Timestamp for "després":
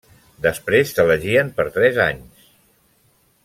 0.45-0.93